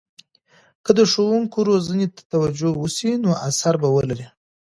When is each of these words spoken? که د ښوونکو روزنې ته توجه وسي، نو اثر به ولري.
که 0.85 0.91
د 0.97 0.99
ښوونکو 1.11 1.59
روزنې 1.69 2.07
ته 2.15 2.21
توجه 2.31 2.69
وسي، 2.77 3.11
نو 3.23 3.29
اثر 3.47 3.73
به 3.81 3.89
ولري. 3.95 4.27